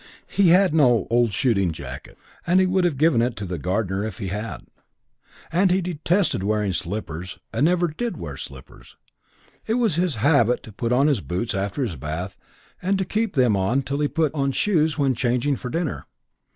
[0.25, 2.17] He had no "old shooting jacket"
[2.47, 4.61] and he would have given it to the gardener if he had;
[5.51, 8.97] and he detested wearing slippers and never did wear slippers;
[9.67, 12.35] it was his habit to put on his boots after his bath
[12.81, 16.07] and to keep them on till he put on shoes when changing for dinner.